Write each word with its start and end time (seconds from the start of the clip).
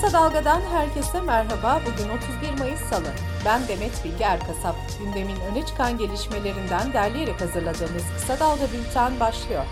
Kısa 0.00 0.12
Dalga'dan 0.12 0.60
herkese 0.60 1.20
merhaba. 1.20 1.80
Bugün 1.80 2.10
31 2.48 2.58
Mayıs 2.58 2.80
Salı. 2.80 3.08
Ben 3.44 3.68
Demet 3.68 4.04
Bilge 4.04 4.24
Erkasap. 4.24 4.76
Gündemin 4.98 5.36
öne 5.52 5.66
çıkan 5.66 5.98
gelişmelerinden 5.98 6.92
derleyerek 6.92 7.40
hazırladığımız 7.40 8.02
Kısa 8.14 8.40
Dalga 8.40 8.62
Bülten 8.62 9.20
başlıyor. 9.20 9.64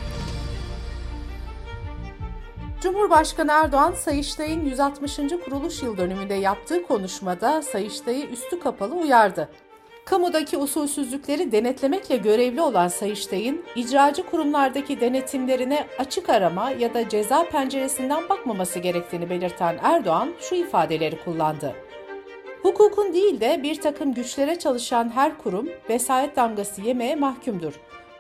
Cumhurbaşkanı 2.81 3.53
Erdoğan, 3.53 3.93
Sayıştay'ın 3.93 4.65
160. 4.65 5.17
kuruluş 5.45 5.83
yıl 5.83 5.97
dönümünde 5.97 6.35
yaptığı 6.35 6.87
konuşmada 6.87 7.63
Sayıştay'ı 7.63 8.27
üstü 8.27 8.61
kapalı 8.61 8.95
uyardı. 8.95 9.49
Kamudaki 10.05 10.57
usulsüzlükleri 10.57 11.53
denetlemekle 11.53 12.17
görevli 12.17 12.61
olan 12.61 12.89
Sayıştay'ın 12.89 13.65
icracı 13.77 14.27
kurumlardaki 14.27 15.01
denetimlerine 15.01 15.87
açık 15.99 16.29
arama 16.29 16.71
ya 16.71 16.95
da 16.95 17.09
ceza 17.09 17.45
penceresinden 17.45 18.29
bakmaması 18.29 18.79
gerektiğini 18.79 19.31
belirten 19.31 19.79
Erdoğan 19.83 20.33
şu 20.41 20.55
ifadeleri 20.55 21.25
kullandı. 21.25 21.75
Hukukun 22.63 23.15
değil 23.15 23.41
de 23.41 23.61
bir 23.63 23.81
takım 23.81 24.15
güçlere 24.15 24.59
çalışan 24.59 25.11
her 25.11 25.39
kurum 25.39 25.69
vesayet 25.91 26.37
damgası 26.37 26.83
yemeye 26.83 27.17
mahkumdur. 27.17 27.73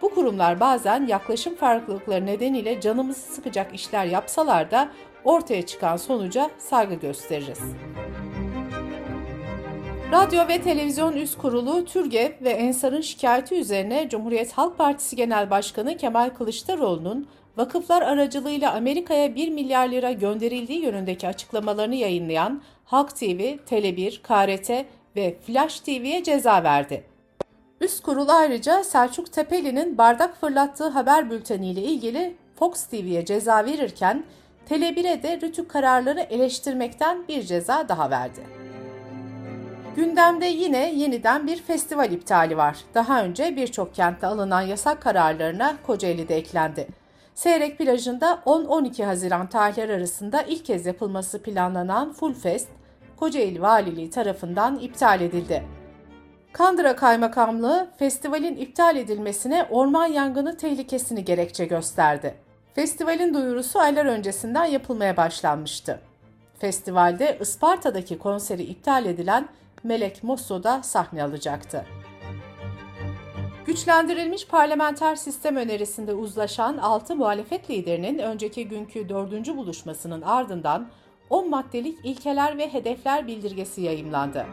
Bu 0.02 0.14
kurumlar 0.14 0.60
bazen 0.60 1.06
yaklaşım 1.06 1.54
farklılıkları 1.54 2.26
nedeniyle 2.26 2.80
canımızı 2.80 3.20
sıkacak 3.20 3.74
işler 3.74 4.04
yapsalar 4.04 4.70
da 4.70 4.88
ortaya 5.24 5.66
çıkan 5.66 5.96
sonuca 5.96 6.50
saygı 6.58 6.94
gösteririz. 6.94 7.60
Radyo 10.14 10.48
ve 10.48 10.62
Televizyon 10.62 11.12
Üst 11.12 11.38
Kurulu 11.38 11.84
TÜRGEV 11.84 12.30
ve 12.40 12.50
Ensar'ın 12.50 13.00
şikayeti 13.00 13.54
üzerine 13.54 14.08
Cumhuriyet 14.08 14.52
Halk 14.52 14.78
Partisi 14.78 15.16
Genel 15.16 15.50
Başkanı 15.50 15.96
Kemal 15.96 16.30
Kılıçdaroğlu'nun 16.30 17.28
vakıflar 17.56 18.02
aracılığıyla 18.02 18.72
Amerika'ya 18.74 19.34
1 19.34 19.48
milyar 19.48 19.88
lira 19.88 20.12
gönderildiği 20.12 20.82
yönündeki 20.82 21.28
açıklamalarını 21.28 21.94
yayınlayan 21.94 22.62
Halk 22.84 23.16
TV, 23.16 23.40
Tele1, 23.70 24.22
KRT 24.22 24.86
ve 25.16 25.36
Flash 25.46 25.80
TV'ye 25.80 26.22
ceza 26.22 26.62
verdi. 26.62 27.04
Üst 27.80 28.02
kurul 28.02 28.28
ayrıca 28.28 28.84
Selçuk 28.84 29.32
Tepeli'nin 29.32 29.98
bardak 29.98 30.40
fırlattığı 30.40 30.88
haber 30.88 31.30
bülteniyle 31.30 31.82
ilgili 31.82 32.36
Fox 32.58 32.86
TV'ye 32.86 33.24
ceza 33.24 33.64
verirken 33.64 34.24
Tele1'e 34.70 35.22
de 35.22 35.40
rütük 35.40 35.70
kararları 35.70 36.20
eleştirmekten 36.20 37.28
bir 37.28 37.42
ceza 37.42 37.88
daha 37.88 38.10
verdi. 38.10 38.63
Gündemde 39.96 40.46
yine 40.46 40.92
yeniden 40.92 41.46
bir 41.46 41.56
festival 41.62 42.12
iptali 42.12 42.56
var. 42.56 42.76
Daha 42.94 43.24
önce 43.24 43.56
birçok 43.56 43.94
kentte 43.94 44.26
alınan 44.26 44.60
yasak 44.60 45.02
kararlarına 45.02 45.76
Kocaeli 45.86 46.28
de 46.28 46.36
eklendi. 46.36 46.88
Seyrek 47.34 47.78
plajında 47.78 48.42
10-12 48.46 49.04
Haziran 49.04 49.48
tarihleri 49.48 49.92
arasında 49.92 50.42
ilk 50.42 50.64
kez 50.64 50.86
yapılması 50.86 51.42
planlanan 51.42 52.12
Full 52.12 52.34
Fest, 52.34 52.68
Kocaeli 53.16 53.62
Valiliği 53.62 54.10
tarafından 54.10 54.78
iptal 54.78 55.20
edildi. 55.20 55.62
Kandıra 56.52 56.96
Kaymakamlığı 56.96 57.90
festivalin 57.98 58.56
iptal 58.56 58.96
edilmesine 58.96 59.66
orman 59.70 60.06
yangını 60.06 60.56
tehlikesini 60.56 61.24
gerekçe 61.24 61.64
gösterdi. 61.64 62.34
Festivalin 62.74 63.34
duyurusu 63.34 63.78
aylar 63.78 64.06
öncesinden 64.06 64.64
yapılmaya 64.64 65.16
başlanmıştı. 65.16 66.00
Festivalde 66.58 67.38
Isparta'daki 67.40 68.18
konseri 68.18 68.62
iptal 68.62 69.06
edilen 69.06 69.48
Melek 69.84 70.24
Mosso 70.24 70.62
da 70.62 70.82
sahne 70.82 71.24
alacaktı. 71.24 71.86
Güçlendirilmiş 73.66 74.46
parlamenter 74.46 75.16
sistem 75.16 75.56
önerisinde 75.56 76.14
uzlaşan 76.14 76.78
6 76.78 77.16
muhalefet 77.16 77.70
liderinin 77.70 78.18
önceki 78.18 78.68
günkü 78.68 79.08
4. 79.08 79.56
buluşmasının 79.56 80.22
ardından 80.22 80.88
10 81.30 81.50
maddelik 81.50 81.98
ilkeler 82.04 82.58
ve 82.58 82.72
hedefler 82.72 83.26
bildirgesi 83.26 83.80
yayımlandı. 83.80 84.46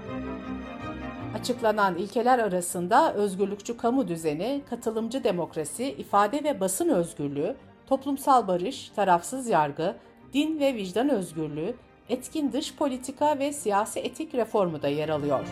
Açıklanan 1.40 1.96
ilkeler 1.96 2.40
arasında 2.40 3.14
özgürlükçü 3.14 3.78
kamu 3.78 4.08
düzeni, 4.08 4.62
katılımcı 4.70 5.24
demokrasi, 5.24 5.86
ifade 5.86 6.44
ve 6.44 6.60
basın 6.60 6.90
özgürlüğü, 6.90 7.56
toplumsal 7.88 8.48
barış, 8.48 8.90
tarafsız 8.90 9.48
yargı, 9.48 9.96
din 10.34 10.60
ve 10.60 10.74
vicdan 10.76 11.10
özgürlüğü, 11.10 11.76
etkin 12.12 12.52
dış 12.52 12.76
politika 12.76 13.40
ve 13.40 13.54
siyasi 13.54 14.00
etik 14.00 14.36
reformu 14.36 14.82
da 14.82 14.88
yer 14.88 15.10
alıyor. 15.10 15.46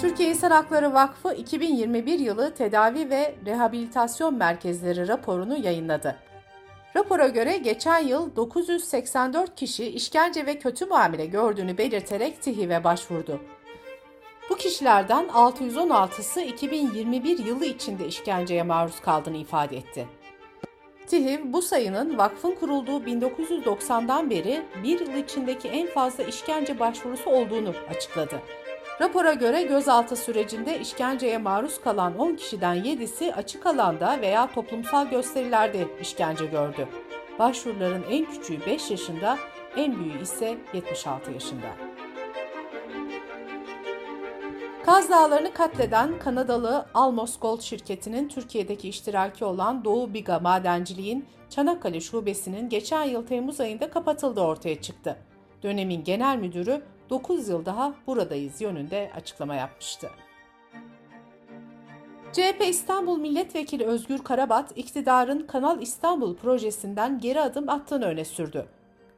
Türkiye 0.00 0.28
İnsan 0.28 0.50
Hakları 0.50 0.94
Vakfı 0.94 1.34
2021 1.34 2.18
yılı 2.18 2.54
tedavi 2.54 3.10
ve 3.10 3.34
rehabilitasyon 3.46 4.34
merkezleri 4.34 5.08
raporunu 5.08 5.56
yayınladı. 5.56 6.16
Rapora 6.96 7.28
göre 7.28 7.56
geçen 7.56 7.98
yıl 7.98 8.36
984 8.36 9.56
kişi 9.56 9.86
işkence 9.86 10.46
ve 10.46 10.58
kötü 10.58 10.86
muamele 10.86 11.26
gördüğünü 11.26 11.78
belirterek 11.78 12.42
TİHİV'e 12.42 12.84
başvurdu. 12.84 13.40
Bu 14.50 14.56
kişilerden 14.56 15.24
616'sı 15.24 16.40
2021 16.40 17.38
yılı 17.38 17.64
içinde 17.64 18.06
işkenceye 18.06 18.62
maruz 18.62 19.00
kaldığını 19.00 19.36
ifade 19.36 19.76
etti. 19.76 20.19
TİHİV 21.10 21.40
bu 21.44 21.62
sayının 21.62 22.18
vakfın 22.18 22.54
kurulduğu 22.54 23.00
1990'dan 23.00 24.30
beri 24.30 24.62
bir 24.82 25.00
yıl 25.00 25.14
içindeki 25.14 25.68
en 25.68 25.86
fazla 25.86 26.24
işkence 26.24 26.78
başvurusu 26.78 27.30
olduğunu 27.30 27.72
açıkladı. 27.90 28.40
Rapora 29.00 29.32
göre 29.32 29.62
gözaltı 29.62 30.16
sürecinde 30.16 30.80
işkenceye 30.80 31.38
maruz 31.38 31.80
kalan 31.80 32.18
10 32.18 32.36
kişiden 32.36 32.76
7'si 32.76 33.32
açık 33.32 33.66
alanda 33.66 34.20
veya 34.20 34.52
toplumsal 34.52 35.10
gösterilerde 35.10 35.86
işkence 36.00 36.46
gördü. 36.46 36.88
Başvuruların 37.38 38.04
en 38.10 38.24
küçüğü 38.24 38.66
5 38.66 38.90
yaşında, 38.90 39.38
en 39.76 39.98
büyüğü 39.98 40.22
ise 40.22 40.58
76 40.74 41.32
yaşında. 41.32 41.89
Kaz 44.90 45.10
Dağları'nı 45.10 45.52
katleden 45.52 46.18
Kanadalı 46.18 46.86
Almos 46.94 47.38
Gold 47.38 47.60
şirketinin 47.60 48.28
Türkiye'deki 48.28 48.88
iştiraki 48.88 49.44
olan 49.44 49.84
Doğu 49.84 50.14
Biga 50.14 50.38
Madenciliğin 50.38 51.26
Çanakkale 51.50 52.00
Şubesi'nin 52.00 52.68
geçen 52.68 53.04
yıl 53.04 53.26
Temmuz 53.26 53.60
ayında 53.60 53.90
kapatıldığı 53.90 54.40
ortaya 54.40 54.82
çıktı. 54.82 55.16
Dönemin 55.62 56.04
genel 56.04 56.36
müdürü 56.36 56.82
9 57.10 57.48
yıl 57.48 57.66
daha 57.66 57.94
buradayız 58.06 58.60
yönünde 58.60 59.10
açıklama 59.16 59.54
yapmıştı. 59.54 60.10
CHP 62.32 62.64
İstanbul 62.68 63.18
Milletvekili 63.18 63.84
Özgür 63.84 64.18
Karabat, 64.18 64.72
iktidarın 64.78 65.46
Kanal 65.46 65.82
İstanbul 65.82 66.36
projesinden 66.36 67.18
geri 67.18 67.40
adım 67.40 67.68
attığını 67.68 68.04
öne 68.04 68.24
sürdü. 68.24 68.66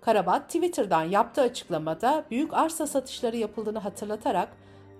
Karabat, 0.00 0.46
Twitter'dan 0.46 1.04
yaptığı 1.04 1.42
açıklamada 1.42 2.24
büyük 2.30 2.54
arsa 2.54 2.86
satışları 2.86 3.36
yapıldığını 3.36 3.78
hatırlatarak 3.78 4.48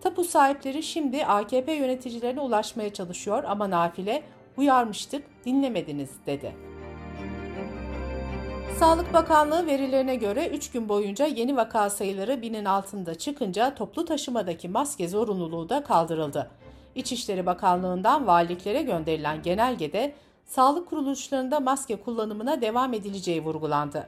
Tapu 0.03 0.25
sahipleri 0.25 0.83
şimdi 0.83 1.27
AKP 1.27 1.73
yöneticilerine 1.73 2.41
ulaşmaya 2.41 2.93
çalışıyor 2.93 3.45
ama 3.45 3.71
nafile 3.71 4.23
uyarmıştık 4.57 5.25
dinlemediniz 5.45 6.11
dedi. 6.27 6.57
Sağlık 8.79 9.13
Bakanlığı 9.13 9.67
verilerine 9.67 10.17
göre 10.17 10.49
3 10.49 10.71
gün 10.71 10.89
boyunca 10.89 11.27
yeni 11.27 11.57
vaka 11.57 11.91
sayıları 11.91 12.43
binin 12.43 12.65
altında 12.65 13.15
çıkınca 13.15 13.75
toplu 13.75 14.05
taşımadaki 14.05 14.69
maske 14.69 15.09
zorunluluğu 15.09 15.69
da 15.69 15.85
kaldırıldı. 15.85 16.51
İçişleri 16.95 17.47
Bakanlığı'ndan 17.47 18.27
valiliklere 18.27 18.83
gönderilen 18.83 19.43
genelgede 19.43 20.15
sağlık 20.47 20.89
kuruluşlarında 20.89 21.61
maske 21.61 21.97
kullanımına 21.97 22.61
devam 22.61 22.95
edileceği 22.95 23.45
vurgulandı. 23.45 24.07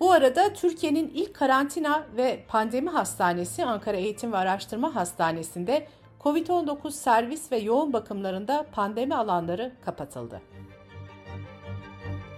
Bu 0.00 0.12
arada 0.12 0.52
Türkiye'nin 0.52 1.10
ilk 1.14 1.34
karantina 1.34 2.04
ve 2.16 2.44
pandemi 2.48 2.90
hastanesi 2.90 3.64
Ankara 3.64 3.96
Eğitim 3.96 4.32
ve 4.32 4.36
Araştırma 4.36 4.94
Hastanesi'nde 4.94 5.86
COVID-19 6.20 6.90
servis 6.90 7.52
ve 7.52 7.58
yoğun 7.58 7.92
bakımlarında 7.92 8.66
pandemi 8.72 9.14
alanları 9.14 9.72
kapatıldı. 9.84 10.40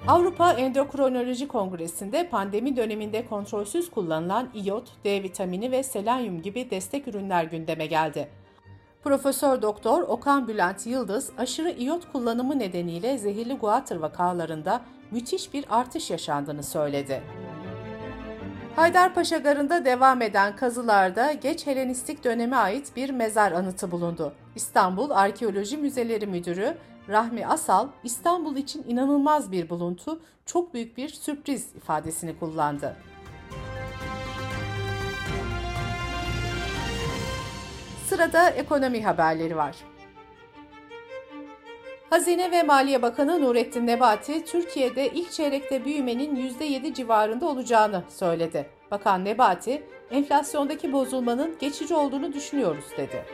Avrupa 0.08 0.52
Endokrinoloji 0.52 1.48
Kongresi'nde 1.48 2.28
pandemi 2.28 2.76
döneminde 2.76 3.26
kontrolsüz 3.26 3.90
kullanılan 3.90 4.48
iyot, 4.54 4.88
D 5.04 5.22
vitamini 5.22 5.70
ve 5.70 5.82
selenyum 5.82 6.42
gibi 6.42 6.70
destek 6.70 7.08
ürünler 7.08 7.44
gündeme 7.44 7.86
geldi. 7.86 8.28
Profesör 9.04 9.62
Doktor 9.62 10.02
Okan 10.02 10.48
Bülent 10.48 10.86
Yıldız, 10.86 11.30
aşırı 11.38 11.70
iyot 11.70 12.12
kullanımı 12.12 12.58
nedeniyle 12.58 13.18
zehirli 13.18 13.54
guatr 13.54 13.96
vakalarında 13.96 14.80
müthiş 15.10 15.54
bir 15.54 15.64
artış 15.70 16.10
yaşandığını 16.10 16.62
söyledi. 16.62 17.22
Haydarpaşa 18.76 19.38
Garı'nda 19.38 19.84
devam 19.84 20.22
eden 20.22 20.56
kazılarda 20.56 21.32
geç 21.32 21.66
Helenistik 21.66 22.24
döneme 22.24 22.56
ait 22.56 22.96
bir 22.96 23.10
mezar 23.10 23.52
anıtı 23.52 23.90
bulundu. 23.90 24.32
İstanbul 24.54 25.10
Arkeoloji 25.10 25.76
Müzeleri 25.76 26.26
Müdürü 26.26 26.76
Rahmi 27.08 27.46
Asal, 27.46 27.88
İstanbul 28.04 28.56
için 28.56 28.84
inanılmaz 28.88 29.52
bir 29.52 29.70
buluntu, 29.70 30.20
çok 30.46 30.74
büyük 30.74 30.96
bir 30.96 31.08
sürpriz 31.08 31.74
ifadesini 31.76 32.38
kullandı. 32.38 32.96
Sırada 38.08 38.50
ekonomi 38.50 39.04
haberleri 39.04 39.56
var. 39.56 39.76
Hazine 42.12 42.50
ve 42.50 42.62
Maliye 42.62 43.02
Bakanı 43.02 43.40
Nurettin 43.40 43.86
Nebati, 43.86 44.44
Türkiye'de 44.44 45.08
ilk 45.08 45.32
çeyrekte 45.32 45.84
büyümenin 45.84 46.36
%7 46.36 46.94
civarında 46.94 47.46
olacağını 47.46 48.04
söyledi. 48.08 48.66
Bakan 48.90 49.24
Nebati, 49.24 49.82
enflasyondaki 50.10 50.92
bozulmanın 50.92 51.56
geçici 51.58 51.94
olduğunu 51.94 52.32
düşünüyoruz 52.32 52.84
dedi. 52.96 53.24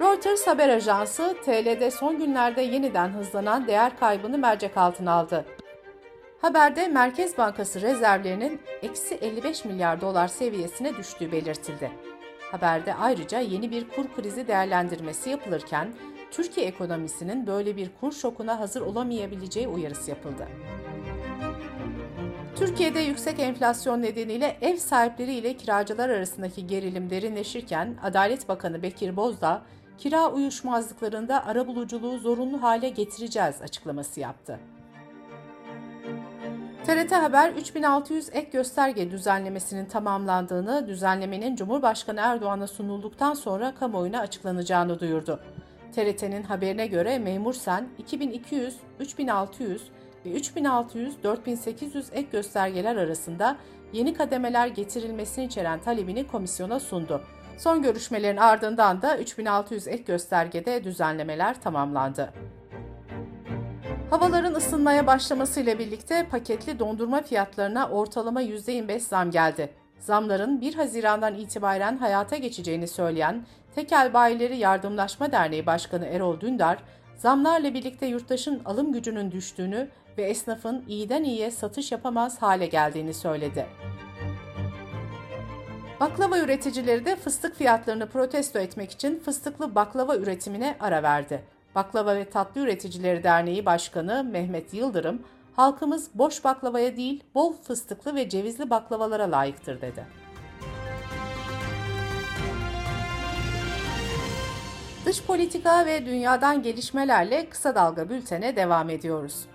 Reuters 0.00 0.46
haber 0.46 0.68
ajansı, 0.68 1.36
TL'de 1.44 1.90
son 1.90 2.18
günlerde 2.18 2.62
yeniden 2.62 3.08
hızlanan 3.08 3.66
değer 3.66 3.98
kaybını 3.98 4.38
mercek 4.38 4.76
altına 4.76 5.12
aldı. 5.12 5.44
Haberde 6.40 6.88
Merkez 6.88 7.38
Bankası 7.38 7.80
rezervlerinin 7.80 8.60
eksi 8.82 9.14
55 9.14 9.64
milyar 9.64 10.00
dolar 10.00 10.28
seviyesine 10.28 10.96
düştüğü 10.96 11.32
belirtildi. 11.32 11.90
Haberde 12.50 12.94
ayrıca 12.94 13.40
yeni 13.40 13.70
bir 13.70 13.88
kur 13.88 14.04
krizi 14.16 14.48
değerlendirmesi 14.48 15.30
yapılırken 15.30 15.88
Türkiye 16.30 16.66
ekonomisinin 16.66 17.46
böyle 17.46 17.76
bir 17.76 17.90
kur 18.00 18.12
şokuna 18.12 18.60
hazır 18.60 18.80
olamayabileceği 18.80 19.68
uyarısı 19.68 20.10
yapıldı. 20.10 20.48
Türkiye'de 22.56 23.00
yüksek 23.00 23.40
enflasyon 23.40 24.02
nedeniyle 24.02 24.56
ev 24.60 24.76
sahipleri 24.76 25.34
ile 25.34 25.56
kiracılar 25.56 26.08
arasındaki 26.08 26.66
gerilim 26.66 27.10
derinleşirken 27.10 27.96
Adalet 28.02 28.48
Bakanı 28.48 28.82
Bekir 28.82 29.16
Bozdağ, 29.16 29.62
kira 29.98 30.32
uyuşmazlıklarında 30.32 31.46
arabuluculuğu 31.46 32.18
zorunlu 32.18 32.62
hale 32.62 32.88
getireceğiz 32.88 33.62
açıklaması 33.62 34.20
yaptı. 34.20 34.58
TRT 36.86 37.12
Haber 37.12 37.52
3600 37.52 38.28
ek 38.32 38.50
gösterge 38.52 39.10
düzenlemesinin 39.10 39.86
tamamlandığını, 39.86 40.86
düzenlemenin 40.86 41.56
Cumhurbaşkanı 41.56 42.20
Erdoğan'a 42.20 42.66
sunulduktan 42.66 43.34
sonra 43.34 43.74
kamuoyuna 43.74 44.20
açıklanacağını 44.20 45.00
duyurdu. 45.00 45.40
TRT'nin 45.92 46.42
haberine 46.42 46.86
göre 46.86 47.18
memur 47.18 47.54
sen 47.54 47.88
2200, 47.98 48.76
3600 49.00 49.90
ve 50.26 50.30
3600-4800 50.30 52.04
ek 52.12 52.28
göstergeler 52.32 52.96
arasında 52.96 53.56
yeni 53.92 54.14
kademeler 54.14 54.66
getirilmesini 54.66 55.44
içeren 55.44 55.80
talebini 55.80 56.26
komisyona 56.26 56.80
sundu. 56.80 57.22
Son 57.58 57.82
görüşmelerin 57.82 58.36
ardından 58.36 59.02
da 59.02 59.18
3600 59.18 59.88
ek 59.88 60.02
göstergede 60.02 60.84
düzenlemeler 60.84 61.60
tamamlandı. 61.60 62.32
Havaların 64.10 64.54
ısınmaya 64.54 65.06
başlamasıyla 65.06 65.78
birlikte 65.78 66.26
paketli 66.30 66.78
dondurma 66.78 67.22
fiyatlarına 67.22 67.88
ortalama 67.88 68.42
%25 68.42 69.00
zam 69.00 69.30
geldi. 69.30 69.70
Zamların 69.98 70.60
1 70.60 70.74
Haziran'dan 70.74 71.34
itibaren 71.34 71.96
hayata 71.96 72.36
geçeceğini 72.36 72.88
söyleyen 72.88 73.46
Tekel 73.78 74.14
Bayileri 74.14 74.56
Yardımlaşma 74.56 75.32
Derneği 75.32 75.66
Başkanı 75.66 76.06
Erol 76.06 76.40
Dündar, 76.40 76.78
zamlarla 77.16 77.74
birlikte 77.74 78.06
yurttaşın 78.06 78.62
alım 78.64 78.92
gücünün 78.92 79.32
düştüğünü 79.32 79.88
ve 80.18 80.22
esnafın 80.22 80.84
iyiden 80.88 81.24
iyiye 81.24 81.50
satış 81.50 81.92
yapamaz 81.92 82.42
hale 82.42 82.66
geldiğini 82.66 83.14
söyledi. 83.14 83.66
Baklava 86.00 86.38
üreticileri 86.38 87.04
de 87.04 87.16
fıstık 87.16 87.56
fiyatlarını 87.56 88.08
protesto 88.08 88.58
etmek 88.58 88.90
için 88.90 89.18
fıstıklı 89.18 89.74
baklava 89.74 90.16
üretimine 90.16 90.76
ara 90.80 91.02
verdi. 91.02 91.44
Baklava 91.74 92.16
ve 92.16 92.30
Tatlı 92.30 92.60
Üreticileri 92.60 93.22
Derneği 93.22 93.66
Başkanı 93.66 94.24
Mehmet 94.24 94.74
Yıldırım, 94.74 95.22
halkımız 95.56 96.10
boş 96.14 96.44
baklavaya 96.44 96.96
değil 96.96 97.24
bol 97.34 97.52
fıstıklı 97.52 98.14
ve 98.14 98.28
cevizli 98.28 98.70
baklavalara 98.70 99.30
layıktır 99.30 99.80
dedi. 99.80 100.27
Dış 105.08 105.22
politika 105.22 105.86
ve 105.86 106.06
dünyadan 106.06 106.62
gelişmelerle 106.62 107.48
kısa 107.48 107.74
dalga 107.74 108.08
bültene 108.08 108.56
devam 108.56 108.90
ediyoruz. 108.90 109.46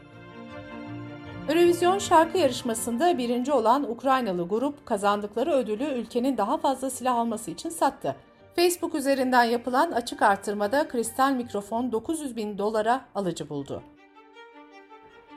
Eurovision 1.50 2.00
şarkı 2.00 2.38
yarışmasında 2.38 3.18
birinci 3.18 3.52
olan 3.52 3.92
Ukraynalı 3.92 4.48
grup 4.48 4.86
kazandıkları 4.86 5.52
ödülü 5.52 5.84
ülkenin 5.84 6.38
daha 6.38 6.58
fazla 6.58 6.90
silah 6.90 7.16
alması 7.16 7.52
için 7.52 7.70
sattı. 7.70 8.16
Facebook 8.56 8.96
üzerinden 8.96 9.44
yapılan 9.44 9.92
açık 9.92 10.22
artırmada 10.22 10.88
kristal 10.88 11.32
mikrofon 11.32 11.92
900 11.92 12.36
bin 12.36 12.58
dolara 12.58 13.06
alıcı 13.16 13.50
buldu. 13.50 13.84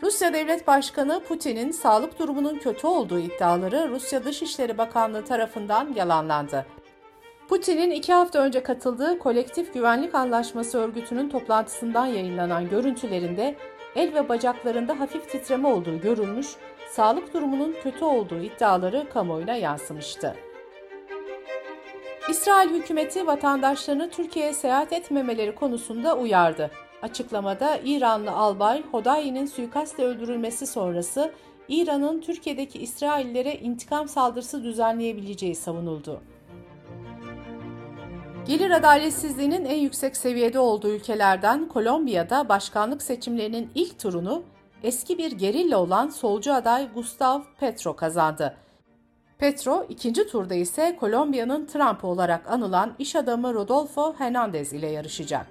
Rusya 0.03 0.33
Devlet 0.33 0.67
Başkanı 0.67 1.23
Putin'in 1.29 1.71
sağlık 1.71 2.19
durumunun 2.19 2.59
kötü 2.59 2.87
olduğu 2.87 3.19
iddiaları 3.19 3.89
Rusya 3.89 4.25
Dışişleri 4.25 4.79
Bakanlığı 4.79 5.25
tarafından 5.25 5.93
yalanlandı. 5.97 6.67
Putin'in 7.49 7.91
iki 7.91 8.13
hafta 8.13 8.39
önce 8.39 8.63
katıldığı 8.63 9.19
Kolektif 9.19 9.75
Güvenlik 9.75 10.15
Anlaşması 10.15 10.79
örgütünün 10.79 11.29
toplantısından 11.29 12.07
yayınlanan 12.07 12.69
görüntülerinde 12.69 13.55
el 13.97 14.15
ve 14.15 14.29
bacaklarında 14.29 15.01
hafif 15.01 15.31
titreme 15.31 15.69
olduğu 15.69 16.01
görülmüş, 16.01 16.47
sağlık 16.91 17.35
durumunun 17.35 17.75
kötü 17.83 18.05
olduğu 18.05 18.39
iddiaları 18.43 19.07
kamuoyuna 19.13 19.55
yansımıştı. 19.55 20.37
İsrail 22.31 22.71
hükümeti 22.71 23.27
vatandaşlarını 23.27 24.11
Türkiye'ye 24.11 24.53
seyahat 24.53 24.93
etmemeleri 24.93 25.55
konusunda 25.55 26.17
uyardı. 26.17 26.71
Açıklamada 27.03 27.79
İranlı 27.85 28.31
albay 28.31 28.83
Hodayi'nin 28.91 29.47
suikastle 29.47 30.05
öldürülmesi 30.05 30.67
sonrası 30.67 31.33
İran'ın 31.69 32.21
Türkiye'deki 32.21 32.79
İsraillere 32.79 33.55
intikam 33.55 34.09
saldırısı 34.09 34.65
düzenleyebileceği 34.65 35.55
savunuldu. 35.55 36.23
Gelir 38.49 38.71
adaletsizliğinin 38.71 39.65
en 39.65 39.79
yüksek 39.79 40.17
seviyede 40.17 40.59
olduğu 40.59 40.89
ülkelerden 40.89 41.69
Kolombiya'da 41.69 42.49
başkanlık 42.49 43.03
seçimlerinin 43.03 43.71
ilk 43.75 43.99
turunu 43.99 44.43
eski 44.83 45.19
bir 45.19 45.33
gerilla 45.33 45.79
olan 45.79 46.09
solcu 46.09 46.55
aday 46.55 46.89
Gustavo 46.95 47.43
Petro 47.61 47.97
kazandı. 47.97 48.57
Petro 49.39 49.87
ikinci 49.89 50.27
turda 50.27 50.55
ise 50.55 50.97
Kolombiya'nın 51.01 51.67
Trump 51.67 52.05
olarak 52.05 52.51
anılan 52.51 52.95
iş 52.99 53.17
adamı 53.17 53.55
Rodolfo 53.55 54.15
Hernandez 54.19 54.73
ile 54.73 54.87
yarışacak. 54.87 55.47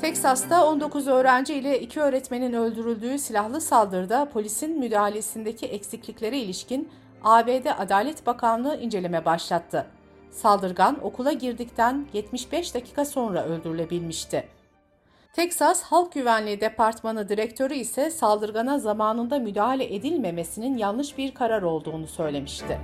Teksas'ta 0.00 0.66
19 0.66 1.08
öğrenci 1.08 1.54
ile 1.54 1.80
iki 1.80 2.00
öğretmenin 2.00 2.52
öldürüldüğü 2.52 3.18
silahlı 3.18 3.60
saldırıda 3.60 4.28
polisin 4.32 4.78
müdahalesindeki 4.78 5.66
eksikliklere 5.66 6.38
ilişkin 6.38 6.88
ABD 7.24 7.66
Adalet 7.78 8.26
Bakanlığı 8.26 8.76
inceleme 8.76 9.24
başlattı. 9.24 9.86
Saldırgan 10.34 10.98
okula 11.04 11.32
girdikten 11.32 12.06
75 12.12 12.74
dakika 12.74 13.04
sonra 13.04 13.44
öldürülebilmişti. 13.44 14.48
Teksas 15.32 15.82
Halk 15.82 16.12
Güvenliği 16.12 16.60
Departmanı 16.60 17.28
direktörü 17.28 17.74
ise 17.74 18.10
saldırgana 18.10 18.78
zamanında 18.78 19.38
müdahale 19.38 19.94
edilmemesinin 19.94 20.76
yanlış 20.76 21.18
bir 21.18 21.34
karar 21.34 21.62
olduğunu 21.62 22.06
söylemişti. 22.06 22.80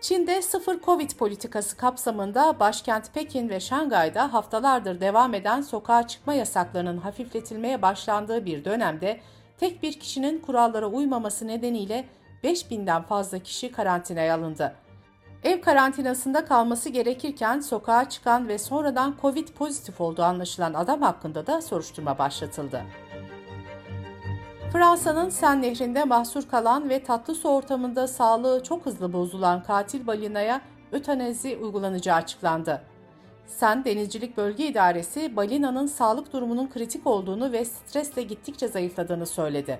Çin'de 0.00 0.42
sıfır 0.42 0.80
Covid 0.80 1.10
politikası 1.10 1.76
kapsamında 1.76 2.60
başkent 2.60 3.14
Pekin 3.14 3.48
ve 3.48 3.60
Şangay'da 3.60 4.32
haftalardır 4.32 5.00
devam 5.00 5.34
eden 5.34 5.60
sokağa 5.60 6.06
çıkma 6.06 6.34
yasaklarının 6.34 6.98
hafifletilmeye 6.98 7.82
başlandığı 7.82 8.44
bir 8.44 8.64
dönemde 8.64 9.20
tek 9.58 9.82
bir 9.82 9.92
kişinin 9.92 10.38
kurallara 10.38 10.86
uymaması 10.86 11.46
nedeniyle 11.46 12.04
5000'den 12.44 13.02
fazla 13.02 13.38
kişi 13.38 13.72
karantinaya 13.72 14.34
alındı. 14.34 14.74
Ev 15.42 15.60
karantinasında 15.60 16.44
kalması 16.44 16.88
gerekirken 16.88 17.60
sokağa 17.60 18.08
çıkan 18.08 18.48
ve 18.48 18.58
sonradan 18.58 19.14
Covid 19.22 19.48
pozitif 19.48 20.00
olduğu 20.00 20.22
anlaşılan 20.22 20.74
adam 20.74 21.02
hakkında 21.02 21.46
da 21.46 21.62
soruşturma 21.62 22.18
başlatıldı. 22.18 22.82
Fransa'nın 24.72 25.30
Sen 25.30 25.62
Nehri'nde 25.62 26.04
mahsur 26.04 26.48
kalan 26.48 26.88
ve 26.88 27.04
tatlı 27.04 27.34
su 27.34 27.48
ortamında 27.48 28.06
sağlığı 28.06 28.62
çok 28.62 28.86
hızlı 28.86 29.12
bozulan 29.12 29.62
katil 29.62 30.06
balinaya 30.06 30.60
ötanezi 30.92 31.56
uygulanacağı 31.56 32.16
açıklandı. 32.16 32.82
Sen 33.46 33.84
Denizcilik 33.84 34.36
Bölge 34.36 34.66
İdaresi 34.66 35.36
balinanın 35.36 35.86
sağlık 35.86 36.32
durumunun 36.32 36.70
kritik 36.70 37.06
olduğunu 37.06 37.52
ve 37.52 37.64
stresle 37.64 38.22
gittikçe 38.22 38.68
zayıfladığını 38.68 39.26
söyledi. 39.26 39.78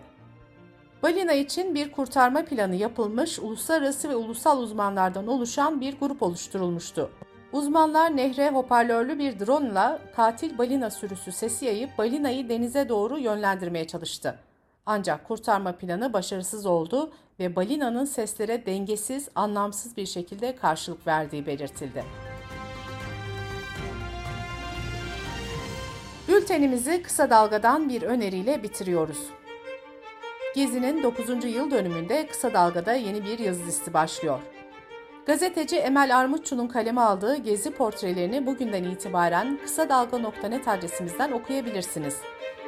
Balina 1.02 1.32
için 1.32 1.74
bir 1.74 1.92
kurtarma 1.92 2.44
planı 2.44 2.76
yapılmış, 2.76 3.38
uluslararası 3.38 4.08
ve 4.08 4.16
ulusal 4.16 4.62
uzmanlardan 4.62 5.26
oluşan 5.26 5.80
bir 5.80 5.98
grup 5.98 6.22
oluşturulmuştu. 6.22 7.10
Uzmanlar 7.52 8.16
nehre 8.16 8.50
hoparlörlü 8.50 9.18
bir 9.18 9.40
drone 9.40 9.68
ile 9.68 9.98
katil 10.16 10.58
balina 10.58 10.90
sürüsü 10.90 11.32
sesi 11.32 11.64
yayıp 11.64 11.98
balinayı 11.98 12.48
denize 12.48 12.88
doğru 12.88 13.18
yönlendirmeye 13.18 13.86
çalıştı. 13.86 14.38
Ancak 14.86 15.28
kurtarma 15.28 15.72
planı 15.72 16.12
başarısız 16.12 16.66
oldu 16.66 17.12
ve 17.38 17.56
balinanın 17.56 18.04
seslere 18.04 18.66
dengesiz, 18.66 19.28
anlamsız 19.34 19.96
bir 19.96 20.06
şekilde 20.06 20.56
karşılık 20.56 21.06
verdiği 21.06 21.46
belirtildi. 21.46 22.04
Bültenimizi 26.28 27.02
kısa 27.02 27.30
dalgadan 27.30 27.88
bir 27.88 28.02
öneriyle 28.02 28.62
bitiriyoruz. 28.62 29.39
Gezi'nin 30.54 31.02
9. 31.02 31.44
yıl 31.44 31.70
dönümünde 31.70 32.26
Kısa 32.26 32.54
Dalga'da 32.54 32.92
yeni 32.92 33.24
bir 33.24 33.38
yazı 33.38 33.66
listi 33.66 33.94
başlıyor. 33.94 34.40
Gazeteci 35.26 35.76
Emel 35.76 36.18
Armutçu'nun 36.18 36.68
kaleme 36.68 37.00
aldığı 37.00 37.36
gezi 37.36 37.70
portrelerini 37.70 38.46
bugünden 38.46 38.84
itibaren 38.84 39.58
kısa 39.64 39.88
dalga.net 39.88 40.68
adresimizden 40.68 41.32
okuyabilirsiniz. 41.32 42.16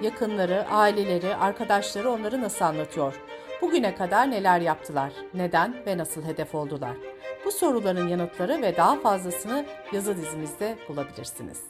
Yakınları, 0.03 0.67
aileleri, 0.71 1.37
arkadaşları 1.37 2.11
onları 2.11 2.43
nasıl 2.43 2.65
anlatıyor? 2.65 3.15
Bugüne 3.63 3.95
kadar 3.95 4.31
neler 4.31 4.61
yaptılar? 4.61 5.13
Neden 5.35 5.75
ve 5.87 5.99
nasıl 5.99 6.23
hedef 6.23 6.55
oldular? 6.55 6.97
Bu 7.45 7.53
soruların 7.53 8.09
yanıtları 8.09 8.63
ve 8.63 8.77
daha 8.77 9.01
fazlasını 9.01 9.65
yazı 9.93 10.17
dizimizde 10.17 10.77
bulabilirsiniz. 10.89 11.61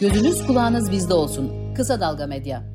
Gözünüz 0.00 0.46
kulağınız 0.46 0.90
bizde 0.90 1.14
olsun. 1.14 1.63
Kısa 1.74 2.00
Dalga 2.00 2.26
Medya. 2.26 2.73